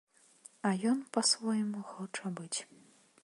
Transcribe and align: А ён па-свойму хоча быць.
А 0.69 0.71
ён 0.91 1.03
па-свойму 1.17 1.85
хоча 1.93 2.25
быць. 2.39 2.59